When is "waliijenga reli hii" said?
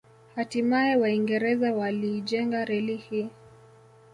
1.73-3.29